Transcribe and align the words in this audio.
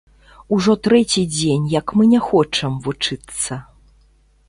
Ужо 0.55 0.75
трэці 0.87 1.21
дзень, 1.35 1.69
як 1.75 1.87
мы 2.01 2.09
не 2.17 2.23
хочам 2.31 2.83
вучыцца. 2.89 3.63